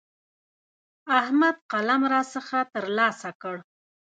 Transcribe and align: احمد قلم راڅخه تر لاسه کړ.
احمد 1.19 1.55
قلم 1.71 2.01
راڅخه 2.13 2.59
تر 2.73 2.85
لاسه 2.97 3.29
کړ. 3.41 3.55